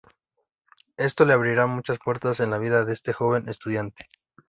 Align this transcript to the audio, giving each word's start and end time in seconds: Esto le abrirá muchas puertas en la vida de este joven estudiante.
Esto 0.97 1.25
le 1.25 1.33
abrirá 1.33 1.67
muchas 1.67 1.99
puertas 2.03 2.39
en 2.39 2.49
la 2.49 2.57
vida 2.57 2.85
de 2.85 2.93
este 2.93 3.13
joven 3.13 3.47
estudiante. 3.47 4.09